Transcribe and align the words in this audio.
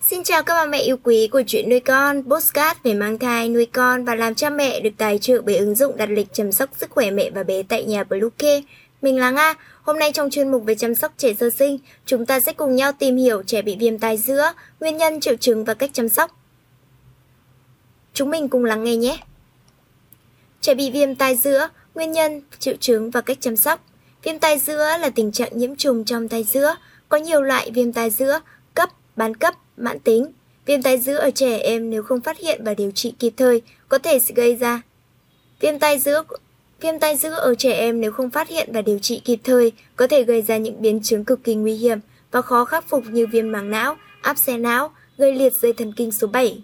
Xin 0.00 0.24
chào 0.24 0.42
các 0.42 0.54
bà 0.54 0.66
mẹ 0.66 0.78
yêu 0.78 0.96
quý 1.02 1.28
của 1.32 1.42
chuyện 1.46 1.68
nuôi 1.68 1.80
con, 1.80 2.22
postcard 2.22 2.80
về 2.82 2.94
mang 2.94 3.18
thai, 3.18 3.48
nuôi 3.48 3.66
con 3.66 4.04
và 4.04 4.14
làm 4.14 4.34
cha 4.34 4.50
mẹ 4.50 4.80
được 4.80 4.90
tài 4.98 5.18
trợ 5.18 5.42
bởi 5.42 5.56
ứng 5.56 5.74
dụng 5.74 5.96
đặt 5.96 6.08
lịch 6.10 6.26
chăm 6.32 6.52
sóc 6.52 6.70
sức 6.76 6.90
khỏe 6.90 7.10
mẹ 7.10 7.30
và 7.30 7.42
bé 7.42 7.62
tại 7.62 7.84
nhà 7.84 8.04
Bluecare. 8.04 8.60
Mình 9.02 9.18
là 9.18 9.30
Nga, 9.30 9.54
hôm 9.82 9.98
nay 9.98 10.12
trong 10.12 10.30
chuyên 10.30 10.50
mục 10.50 10.64
về 10.64 10.74
chăm 10.74 10.94
sóc 10.94 11.12
trẻ 11.16 11.34
sơ 11.40 11.50
sinh, 11.50 11.78
chúng 12.06 12.26
ta 12.26 12.40
sẽ 12.40 12.52
cùng 12.52 12.76
nhau 12.76 12.92
tìm 12.92 13.16
hiểu 13.16 13.42
trẻ 13.42 13.62
bị 13.62 13.76
viêm 13.76 13.98
tai 13.98 14.16
giữa, 14.16 14.52
nguyên 14.80 14.96
nhân, 14.96 15.20
triệu 15.20 15.36
chứng 15.36 15.64
và 15.64 15.74
cách 15.74 15.90
chăm 15.92 16.08
sóc. 16.08 16.30
Chúng 18.14 18.30
mình 18.30 18.48
cùng 18.48 18.64
lắng 18.64 18.84
nghe 18.84 18.96
nhé. 18.96 19.18
Trẻ 20.60 20.74
bị 20.74 20.90
viêm 20.90 21.14
tai 21.14 21.36
giữa, 21.36 21.68
nguyên 21.94 22.12
nhân, 22.12 22.42
triệu 22.58 22.74
chứng 22.80 23.10
và 23.10 23.20
cách 23.20 23.38
chăm 23.40 23.56
sóc. 23.56 23.80
Viêm 24.22 24.38
tai 24.38 24.58
giữa 24.58 24.96
là 25.00 25.10
tình 25.10 25.32
trạng 25.32 25.58
nhiễm 25.58 25.76
trùng 25.76 26.04
trong 26.04 26.28
tai 26.28 26.44
giữa, 26.44 26.76
có 27.08 27.16
nhiều 27.16 27.42
loại 27.42 27.70
viêm 27.70 27.92
tai 27.92 28.10
giữa, 28.10 28.40
bán 29.18 29.34
cấp, 29.34 29.54
mãn 29.76 29.98
tính. 29.98 30.26
Viêm 30.66 30.82
tai 30.82 30.98
giữa 30.98 31.16
ở 31.16 31.30
trẻ 31.30 31.58
em 31.58 31.90
nếu 31.90 32.02
không 32.02 32.20
phát 32.20 32.38
hiện 32.38 32.64
và 32.64 32.74
điều 32.74 32.90
trị 32.90 33.14
kịp 33.18 33.32
thời 33.36 33.62
có 33.88 33.98
thể 33.98 34.18
sẽ 34.18 34.34
gây 34.34 34.56
ra 34.56 34.82
viêm 35.60 35.78
tai 35.78 35.98
giữa 35.98 36.22
Viêm 36.80 36.98
tai 36.98 37.16
giữa 37.16 37.30
ở 37.30 37.54
trẻ 37.54 37.72
em 37.72 38.00
nếu 38.00 38.12
không 38.12 38.30
phát 38.30 38.48
hiện 38.48 38.70
và 38.72 38.82
điều 38.82 38.98
trị 38.98 39.20
kịp 39.24 39.40
thời 39.44 39.72
có 39.96 40.06
thể 40.06 40.24
gây 40.24 40.42
ra 40.42 40.56
những 40.56 40.82
biến 40.82 41.00
chứng 41.02 41.24
cực 41.24 41.44
kỳ 41.44 41.54
nguy 41.54 41.74
hiểm 41.74 41.98
và 42.30 42.42
khó 42.42 42.64
khắc 42.64 42.88
phục 42.88 43.04
như 43.10 43.26
viêm 43.26 43.52
màng 43.52 43.70
não, 43.70 43.96
áp 44.22 44.38
xe 44.38 44.58
não, 44.58 44.90
gây 45.18 45.34
liệt 45.34 45.52
dây 45.54 45.72
thần 45.72 45.92
kinh 45.96 46.12
số 46.12 46.26
7. 46.26 46.62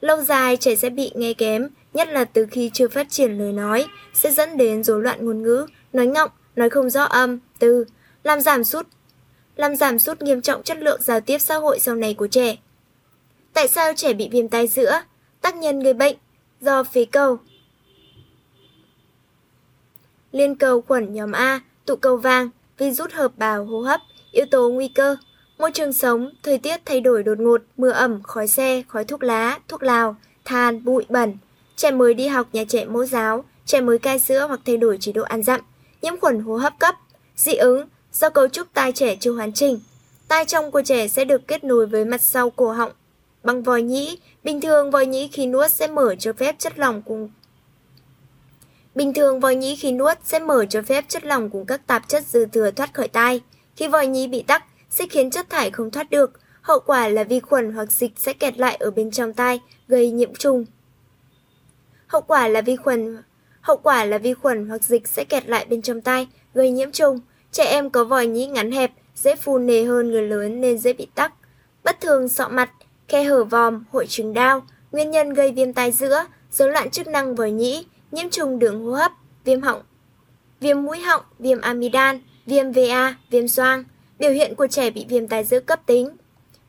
Lâu 0.00 0.22
dài 0.22 0.56
trẻ 0.56 0.76
sẽ 0.76 0.90
bị 0.90 1.10
nghe 1.14 1.34
kém, 1.34 1.68
nhất 1.94 2.08
là 2.08 2.24
từ 2.24 2.46
khi 2.50 2.70
chưa 2.74 2.88
phát 2.88 3.10
triển 3.10 3.38
lời 3.38 3.52
nói, 3.52 3.86
sẽ 4.14 4.30
dẫn 4.30 4.56
đến 4.56 4.82
rối 4.84 5.02
loạn 5.02 5.26
ngôn 5.26 5.42
ngữ, 5.42 5.66
nói 5.92 6.06
ngọng, 6.06 6.30
nói 6.56 6.70
không 6.70 6.90
rõ 6.90 7.02
âm, 7.02 7.38
từ, 7.58 7.84
làm 8.24 8.40
giảm 8.40 8.64
sút 8.64 8.86
làm 9.56 9.76
giảm 9.76 9.98
sút 9.98 10.22
nghiêm 10.22 10.42
trọng 10.42 10.62
chất 10.62 10.78
lượng 10.78 11.00
giao 11.02 11.20
tiếp 11.20 11.38
xã 11.38 11.56
hội 11.56 11.78
sau 11.78 11.94
này 11.94 12.14
của 12.14 12.26
trẻ. 12.26 12.56
Tại 13.52 13.68
sao 13.68 13.92
trẻ 13.96 14.12
bị 14.12 14.28
viêm 14.28 14.48
tai 14.48 14.68
giữa? 14.68 15.02
Tác 15.40 15.56
nhân 15.56 15.80
gây 15.80 15.94
bệnh 15.94 16.16
do 16.60 16.82
phế 16.82 17.04
cầu. 17.04 17.38
Liên 20.32 20.54
cầu 20.54 20.80
khuẩn 20.80 21.14
nhóm 21.14 21.32
A, 21.32 21.60
tụ 21.86 21.96
cầu 21.96 22.16
vàng, 22.16 22.50
virus 22.78 23.12
hợp 23.12 23.32
bào 23.36 23.64
hô 23.64 23.80
hấp, 23.80 24.00
yếu 24.32 24.46
tố 24.50 24.70
nguy 24.70 24.88
cơ. 24.88 25.16
Môi 25.58 25.70
trường 25.72 25.92
sống, 25.92 26.30
thời 26.42 26.58
tiết 26.58 26.80
thay 26.84 27.00
đổi 27.00 27.22
đột 27.22 27.38
ngột, 27.38 27.62
mưa 27.76 27.90
ẩm, 27.90 28.22
khói 28.22 28.48
xe, 28.48 28.82
khói 28.88 29.04
thuốc 29.04 29.22
lá, 29.22 29.58
thuốc 29.68 29.82
lào, 29.82 30.16
than, 30.44 30.84
bụi 30.84 31.04
bẩn. 31.08 31.36
Trẻ 31.76 31.90
mới 31.90 32.14
đi 32.14 32.26
học 32.26 32.48
nhà 32.52 32.64
trẻ 32.68 32.84
mẫu 32.84 33.04
giáo, 33.04 33.44
trẻ 33.66 33.80
mới 33.80 33.98
cai 33.98 34.18
sữa 34.18 34.46
hoặc 34.48 34.60
thay 34.64 34.76
đổi 34.76 34.98
chế 35.00 35.12
độ 35.12 35.22
ăn 35.22 35.42
dặm, 35.42 35.60
nhiễm 36.02 36.20
khuẩn 36.20 36.40
hô 36.40 36.56
hấp 36.56 36.78
cấp, 36.78 36.94
dị 37.36 37.54
ứng, 37.54 37.88
Do 38.12 38.30
cấu 38.30 38.48
trúc 38.48 38.66
tai 38.74 38.92
trẻ 38.92 39.16
chưa 39.20 39.32
hoàn 39.32 39.52
chỉnh, 39.52 39.80
tai 40.28 40.44
trong 40.44 40.70
của 40.70 40.82
trẻ 40.82 41.08
sẽ 41.08 41.24
được 41.24 41.48
kết 41.48 41.64
nối 41.64 41.86
với 41.86 42.04
mặt 42.04 42.20
sau 42.20 42.50
cổ 42.50 42.72
họng 42.72 42.92
bằng 43.42 43.62
vòi 43.62 43.82
nhĩ. 43.82 44.18
Bình 44.44 44.60
thường 44.60 44.90
vòi 44.90 45.06
nhĩ 45.06 45.28
khi 45.28 45.46
nuốt 45.46 45.70
sẽ 45.70 45.86
mở 45.86 46.14
cho 46.18 46.32
phép 46.32 46.58
chất 46.58 46.78
lỏng 46.78 47.02
cùng 47.02 47.30
Bình 48.94 49.14
thường 49.14 49.40
vòi 49.40 49.54
nhĩ 49.54 49.76
khi 49.76 49.92
nuốt 49.92 50.18
sẽ 50.24 50.38
mở 50.38 50.64
cho 50.64 50.82
phép 50.82 51.04
chất 51.08 51.24
lỏng 51.24 51.50
cùng 51.50 51.66
các 51.66 51.86
tạp 51.86 52.08
chất 52.08 52.26
dư 52.26 52.46
thừa 52.46 52.70
thoát 52.70 52.94
khỏi 52.94 53.08
tai. 53.08 53.40
Khi 53.76 53.88
vòi 53.88 54.06
nhĩ 54.06 54.26
bị 54.26 54.42
tắc 54.42 54.64
sẽ 54.90 55.06
khiến 55.10 55.30
chất 55.30 55.50
thải 55.50 55.70
không 55.70 55.90
thoát 55.90 56.10
được, 56.10 56.40
hậu 56.62 56.80
quả 56.80 57.08
là 57.08 57.24
vi 57.24 57.40
khuẩn 57.40 57.72
hoặc 57.72 57.92
dịch 57.92 58.12
sẽ 58.16 58.32
kẹt 58.32 58.58
lại 58.58 58.76
ở 58.80 58.90
bên 58.90 59.10
trong 59.10 59.32
tai, 59.32 59.60
gây 59.88 60.10
nhiễm 60.10 60.34
trùng. 60.34 60.64
Hậu 62.06 62.20
quả 62.20 62.48
là 62.48 62.60
vi 62.60 62.76
khuẩn 62.76 63.22
hậu 63.60 63.76
quả 63.76 64.04
là 64.04 64.18
vi 64.18 64.34
khuẩn 64.34 64.68
hoặc 64.68 64.82
dịch 64.82 65.08
sẽ 65.08 65.24
kẹt 65.24 65.46
lại 65.46 65.66
bên 65.68 65.82
trong 65.82 66.00
tai, 66.00 66.28
gây 66.54 66.70
nhiễm 66.70 66.92
trùng. 66.92 67.20
Trẻ 67.52 67.64
em 67.64 67.90
có 67.90 68.04
vòi 68.04 68.26
nhĩ 68.26 68.46
ngắn 68.46 68.70
hẹp, 68.70 68.90
dễ 69.14 69.36
phun 69.36 69.66
nề 69.66 69.84
hơn 69.84 70.10
người 70.10 70.22
lớn 70.22 70.60
nên 70.60 70.78
dễ 70.78 70.92
bị 70.92 71.06
tắc. 71.14 71.32
Bất 71.84 72.00
thường 72.00 72.28
sọ 72.28 72.48
mặt, 72.48 72.70
khe 73.08 73.24
hở 73.24 73.44
vòm, 73.44 73.84
hội 73.90 74.06
chứng 74.06 74.34
đau, 74.34 74.62
nguyên 74.92 75.10
nhân 75.10 75.34
gây 75.34 75.52
viêm 75.52 75.72
tai 75.72 75.92
giữa, 75.92 76.24
rối 76.52 76.70
loạn 76.70 76.90
chức 76.90 77.06
năng 77.06 77.34
vòi 77.34 77.50
nhĩ, 77.50 77.86
nhiễm 78.12 78.30
trùng 78.30 78.58
đường 78.58 78.84
hô 78.84 78.92
hấp, 78.92 79.12
viêm 79.44 79.60
họng, 79.60 79.82
viêm 80.60 80.82
mũi 80.82 80.98
họng, 80.98 81.22
viêm 81.38 81.60
amidan, 81.60 82.20
viêm 82.46 82.72
VA, 82.72 83.16
viêm 83.30 83.48
xoang. 83.48 83.84
Biểu 84.18 84.30
hiện 84.30 84.54
của 84.54 84.66
trẻ 84.66 84.90
bị 84.90 85.06
viêm 85.08 85.26
tai 85.28 85.44
giữa 85.44 85.60
cấp 85.60 85.80
tính. 85.86 86.10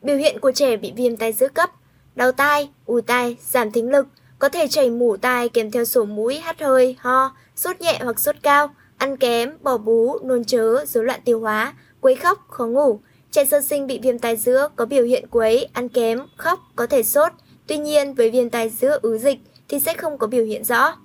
Biểu 0.02 0.16
hiện 0.16 0.40
của 0.40 0.52
trẻ 0.52 0.76
bị 0.76 0.92
viêm 0.96 1.16
tai 1.16 1.32
giữa 1.32 1.48
cấp, 1.48 1.70
đau 2.14 2.32
tai, 2.32 2.70
ù 2.86 3.00
tai, 3.00 3.36
giảm 3.40 3.70
thính 3.70 3.90
lực, 3.90 4.06
có 4.38 4.48
thể 4.48 4.68
chảy 4.68 4.90
mủ 4.90 5.16
tai 5.16 5.48
kèm 5.48 5.70
theo 5.70 5.84
sổ 5.84 6.04
mũi, 6.04 6.38
hắt 6.38 6.60
hơi, 6.60 6.96
ho, 6.98 7.36
sốt 7.56 7.80
nhẹ 7.80 7.98
hoặc 8.02 8.20
sốt 8.20 8.36
cao, 8.42 8.74
ăn 9.04 9.16
kém, 9.16 9.50
bỏ 9.62 9.78
bú, 9.78 10.18
nôn 10.22 10.44
chớ, 10.44 10.84
rối 10.86 11.04
loạn 11.04 11.20
tiêu 11.24 11.40
hóa, 11.40 11.74
quấy 12.00 12.14
khóc, 12.14 12.46
khó 12.48 12.66
ngủ. 12.66 13.00
Trẻ 13.30 13.44
sơ 13.44 13.60
sinh 13.60 13.86
bị 13.86 13.98
viêm 14.02 14.18
tai 14.18 14.36
giữa 14.36 14.68
có 14.76 14.84
biểu 14.84 15.04
hiện 15.04 15.24
quấy, 15.30 15.68
ăn 15.72 15.88
kém, 15.88 16.20
khóc, 16.36 16.60
có 16.76 16.86
thể 16.86 17.02
sốt. 17.02 17.32
Tuy 17.66 17.78
nhiên, 17.78 18.14
với 18.14 18.30
viêm 18.30 18.50
tai 18.50 18.68
giữa 18.68 18.98
ứ 19.02 19.18
dịch 19.18 19.38
thì 19.68 19.80
sẽ 19.80 19.94
không 19.94 20.18
có 20.18 20.26
biểu 20.26 20.44
hiện 20.44 20.64
rõ. 20.64 20.96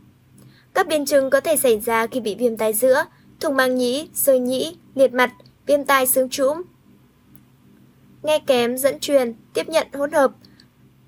Các 0.73 0.87
biến 0.87 1.05
chứng 1.05 1.29
có 1.29 1.39
thể 1.39 1.55
xảy 1.55 1.79
ra 1.79 2.07
khi 2.07 2.19
bị 2.19 2.35
viêm 2.35 2.57
tai 2.57 2.73
giữa, 2.73 3.05
thùng 3.39 3.55
màng 3.55 3.75
nhĩ, 3.75 4.09
rơi 4.13 4.39
nhĩ, 4.39 4.77
liệt 4.95 5.13
mặt, 5.13 5.31
viêm 5.65 5.83
tai 5.83 6.07
xương 6.07 6.29
trũng. 6.29 6.61
Nghe 8.23 8.39
kém 8.39 8.77
dẫn 8.77 8.99
truyền, 8.99 9.33
tiếp 9.53 9.69
nhận 9.69 9.87
hỗn 9.93 10.11
hợp. 10.11 10.31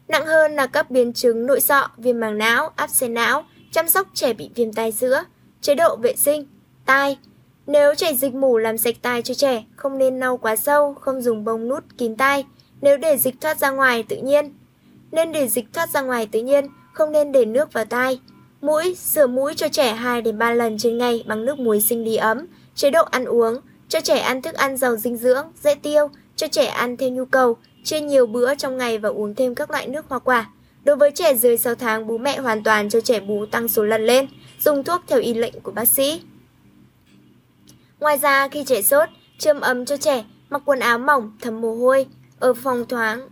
Nặng 0.08 0.26
hơn 0.26 0.56
là 0.56 0.68
các 0.68 0.92
biến 0.92 1.14
chứng 1.14 1.46
nội 1.46 1.62
sọ, 1.62 1.88
viêm 1.98 2.20
màng 2.20 2.38
não, 2.38 2.72
áp 2.76 2.90
xe 2.90 3.08
não, 3.08 3.46
chăm 3.72 3.90
sóc 3.90 4.08
trẻ 4.14 4.34
bị 4.34 4.50
viêm 4.56 4.74
tai 4.74 4.92
giữa, 4.92 5.24
chế 5.62 5.76
độ 5.76 5.96
vệ 5.96 6.16
sinh, 6.16 6.48
tai. 6.92 7.18
Nếu 7.68 7.96
chảy 7.96 8.16
dịch 8.16 8.34
mủ 8.34 8.58
làm 8.58 8.78
sạch 8.78 8.96
tai 9.02 9.22
cho 9.22 9.34
trẻ, 9.34 9.64
không 9.76 9.98
nên 9.98 10.20
lau 10.20 10.38
quá 10.38 10.56
sâu, 10.56 10.94
không 10.94 11.22
dùng 11.22 11.46
bông 11.46 11.68
nút 11.68 11.84
kín 11.98 12.16
tai. 12.16 12.46
Nếu 12.82 12.98
để 12.98 13.18
dịch 13.18 13.36
thoát 13.42 13.60
ra 13.60 13.70
ngoài 13.70 14.04
tự 14.10 14.18
nhiên, 14.18 14.54
nên 15.12 15.32
để 15.32 15.48
dịch 15.48 15.66
thoát 15.74 15.90
ra 15.90 16.02
ngoài 16.02 16.28
tự 16.32 16.42
nhiên, 16.42 16.66
không 16.94 17.12
nên 17.12 17.32
để 17.32 17.46
nước 17.46 17.74
vào 17.74 17.86
tai. 17.86 18.20
Mũi, 18.62 18.96
rửa 18.98 19.28
mũi 19.28 19.54
cho 19.56 19.68
trẻ 19.68 19.94
2 19.94 20.22
đến 20.22 20.38
3 20.38 20.52
lần 20.52 20.78
trên 20.78 20.98
ngày 20.98 21.24
bằng 21.28 21.46
nước 21.46 21.60
muối 21.60 21.82
sinh 21.82 22.04
lý 22.04 22.16
ấm. 22.16 22.48
Chế 22.76 22.90
độ 22.90 23.04
ăn 23.04 23.26
uống, 23.26 23.56
cho 23.90 24.02
trẻ 24.02 24.20
ăn 24.20 24.42
thức 24.42 24.56
ăn 24.56 24.78
giàu 24.78 24.96
dinh 24.96 25.18
dưỡng, 25.18 25.46
dễ 25.64 25.76
tiêu, 25.76 26.10
cho 26.36 26.48
trẻ 26.48 26.66
ăn 26.66 26.98
theo 26.98 27.10
nhu 27.10 27.26
cầu, 27.26 27.58
chia 27.84 28.00
nhiều 28.00 28.26
bữa 28.26 28.56
trong 28.56 28.78
ngày 28.78 28.98
và 28.98 29.10
uống 29.10 29.36
thêm 29.36 29.56
các 29.56 29.72
loại 29.72 29.88
nước 29.88 30.06
hoa 30.10 30.20
quả. 30.20 30.50
Đối 30.84 30.96
với 30.96 31.12
trẻ 31.12 31.34
dưới 31.34 31.58
6 31.58 31.76
tháng, 31.76 32.08
bố 32.08 32.18
mẹ 32.18 32.40
hoàn 32.40 32.64
toàn 32.64 32.90
cho 32.90 33.02
trẻ 33.02 33.20
bú 33.20 33.46
tăng 33.46 33.68
số 33.68 33.84
lần 33.84 34.06
lên, 34.06 34.28
dùng 34.60 34.84
thuốc 34.84 35.02
theo 35.08 35.20
y 35.20 35.34
lệnh 35.34 35.60
của 35.60 35.72
bác 35.72 35.86
sĩ. 35.86 36.22
Ngoài 38.02 38.18
ra 38.18 38.48
khi 38.48 38.64
trẻ 38.64 38.82
sốt, 38.82 39.10
châm 39.38 39.62
ấm 39.62 39.86
cho 39.86 39.98
trẻ, 39.98 40.24
mặc 40.50 40.62
quần 40.66 40.80
áo 40.80 40.98
mỏng, 40.98 41.32
thấm 41.42 41.62
mồ 41.62 41.76
hôi, 41.76 42.06
ở 42.40 42.54
phòng 42.54 42.86
thoáng. 42.90 43.28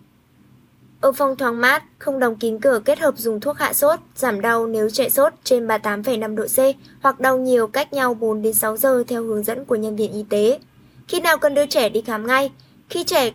Ở 1.02 1.12
phòng 1.12 1.35
thoáng 1.35 1.62
mát, 1.62 1.84
không 2.00 2.19
đóng 2.19 2.35
kín 2.35 2.59
cửa 2.59 2.80
kết 2.85 3.00
hợp 3.00 3.18
dùng 3.18 3.40
thuốc 3.40 3.57
hạ 3.57 3.74
sốt, 3.74 4.00
giảm 4.16 4.41
đau 4.41 4.68
nếu 4.68 4.90
trẻ 4.90 5.09
sốt 5.09 5.34
trên 5.44 5.68
38,5 5.68 6.35
độ 6.35 6.46
C 6.46 6.78
hoặc 7.02 7.19
đau 7.19 7.38
nhiều 7.38 7.68
cách 7.68 7.94
nhau 7.94 8.13
4 8.13 8.41
đến 8.41 8.53
6 8.53 8.78
giờ 8.78 9.03
theo 9.07 9.24
hướng 9.24 9.44
dẫn 9.44 9.66
của 9.66 9.75
nhân 9.75 9.96
viên 9.96 10.13
y 10.13 10.25
tế. 10.30 10.59
Khi 11.07 11.19
nào 11.19 11.38
cần 11.38 11.53
đưa 11.53 11.66
trẻ 11.66 11.90
đi 11.90 12.01
khám 12.01 12.28
ngay? 12.28 12.51
Khi 12.90 13.03
trẻ 13.03 13.31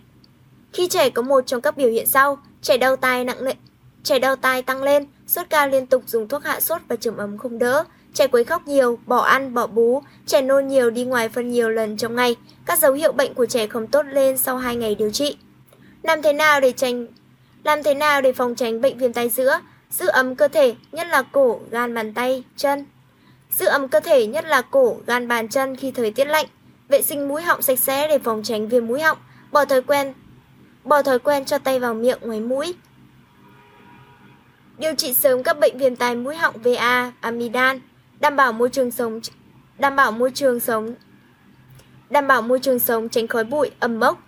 khi 0.73 0.89
trẻ 0.89 1.11
có 1.11 1.23
một 1.23 1.47
trong 1.47 1.61
các 1.61 1.77
biểu 1.77 1.89
hiện 1.89 2.07
sau, 2.07 2.39
trẻ 2.63 2.77
đau 2.77 2.97
tai 2.97 3.25
nặng 3.25 3.45
nề, 3.45 3.53
trẻ 4.03 4.19
đau 4.19 4.37
tai 4.37 4.63
tăng 4.63 4.83
lên, 4.83 5.07
sốt 5.27 5.47
cao 5.51 5.69
liên 5.69 5.87
tục 5.87 6.03
dùng 6.07 6.29
thuốc 6.29 6.45
hạ 6.45 6.61
sốt 6.61 6.83
và 6.89 6.97
chườm 6.97 7.17
ấm 7.17 7.39
không 7.39 7.59
đỡ, 7.59 7.85
Trẻ 8.15 8.27
quấy 8.27 8.45
khóc 8.45 8.69
nhiều, 8.69 8.99
bỏ 9.07 9.19
ăn, 9.19 9.55
bỏ 9.55 9.67
bú, 9.67 10.03
trẻ 10.27 10.43
nôn 10.43 10.69
nhiều 10.69 10.91
đi 10.91 11.05
ngoài 11.05 11.29
phân 11.29 11.51
nhiều 11.51 11.71
lần 11.71 11.97
trong 11.97 12.17
ngày. 12.17 12.37
Các 12.67 12.79
dấu 12.79 12.93
hiệu 12.93 13.13
bệnh 13.13 13.35
của 13.35 13.47
trẻ 13.47 13.67
không 13.67 13.87
tốt 13.87 14.07
lên 14.07 14.39
sau 14.39 14.57
2 14.57 14.77
ngày 14.77 14.95
điều 14.95 15.11
trị. 15.11 15.37
Làm 16.03 16.23
thế 16.23 16.33
nào 16.33 16.61
để 16.61 16.73
tránh 16.73 17.07
làm 17.65 17.83
thế 17.83 17.95
nào 17.95 18.21
để 18.21 18.33
phòng 18.33 18.55
tránh 18.55 18.81
bệnh 18.81 18.99
viêm 18.99 19.13
tay 19.13 19.29
giữa? 19.29 19.61
Giữ 19.91 20.07
ấm 20.07 20.35
cơ 20.35 20.49
thể, 20.49 20.75
nhất 20.93 21.07
là 21.07 21.23
cổ, 21.23 21.61
gan 21.71 21.95
bàn 21.95 22.15
tay, 22.15 22.45
chân. 22.57 22.85
Giữ 23.51 23.67
ấm 23.67 23.89
cơ 23.89 24.01
thể, 24.01 24.27
nhất 24.27 24.45
là 24.45 24.63
cổ, 24.63 24.97
gan 25.07 25.29
bàn 25.29 25.49
chân 25.49 25.77
khi 25.77 25.91
thời 25.91 26.11
tiết 26.11 26.25
lạnh. 26.25 26.47
Vệ 26.89 27.03
sinh 27.03 27.29
mũi 27.29 27.43
họng 27.43 27.63
sạch 27.63 27.79
sẽ 27.79 28.09
để 28.09 28.19
phòng 28.19 28.43
tránh 28.43 28.69
viêm 28.69 28.87
mũi 28.87 29.01
họng. 29.01 29.19
Bỏ 29.53 29.65
thói 29.65 29.83
quen 29.83 30.13
bỏ 30.85 31.03
thói 31.03 31.19
quen 31.19 31.45
cho 31.45 31.59
tay 31.59 31.79
vào 31.79 31.95
miệng 31.95 32.19
ngoài 32.21 32.41
mũi. 32.41 32.75
Điều 34.79 34.95
trị 34.95 35.15
sớm 35.15 35.43
các 35.43 35.59
bệnh 35.59 35.79
viêm 35.79 35.97
tai 35.97 36.17
mũi 36.17 36.37
họng 36.37 36.55
VA, 36.63 37.13
amidan 37.21 37.81
đảm 38.21 38.37
bảo 38.37 38.53
môi 38.53 38.69
trường 38.69 38.91
sống 38.91 39.21
đảm 39.79 39.97
bảo 39.97 40.13
môi 40.13 40.31
trường 40.31 40.61
sống, 40.61 40.95
đảm 42.11 42.27
bảo 42.27 42.43
môi 42.43 42.59
trường 42.61 42.79
sống 42.79 43.09
tránh 43.09 43.27
khói 43.27 43.45
bụi, 43.45 43.71
ẩm 43.81 44.01
mốc 44.01 44.19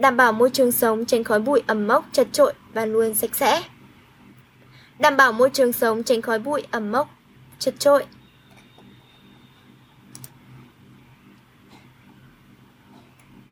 đảm 0.00 0.16
bảo 0.16 0.32
môi 0.32 0.50
trường 0.50 0.72
sống 0.72 1.04
tránh 1.04 1.24
khói 1.24 1.40
bụi, 1.40 1.62
ẩm 1.66 1.86
mốc, 1.86 2.04
chật 2.12 2.28
trội 2.32 2.52
và 2.72 2.86
luôn 2.86 3.14
sạch 3.14 3.34
sẽ. 3.34 3.62
Đảm 4.98 5.16
bảo 5.16 5.32
môi 5.32 5.50
trường 5.50 5.72
sống 5.72 6.02
tránh 6.02 6.22
khói 6.22 6.38
bụi, 6.38 6.62
ẩm 6.70 6.92
mốc, 6.92 7.08
chật 7.58 7.74
trội. 7.78 8.04